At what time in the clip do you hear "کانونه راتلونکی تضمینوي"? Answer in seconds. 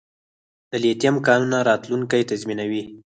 1.27-2.83